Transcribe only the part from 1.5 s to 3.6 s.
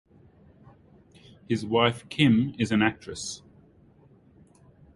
wife, Kim, is an actress.